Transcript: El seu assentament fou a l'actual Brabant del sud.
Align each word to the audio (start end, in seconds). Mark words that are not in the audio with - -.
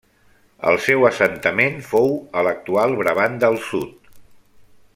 El 0.69 0.77
seu 0.85 1.03
assentament 1.09 1.77
fou 1.89 2.09
a 2.41 2.45
l'actual 2.47 2.97
Brabant 3.03 3.37
del 3.45 3.61
sud. 3.67 4.13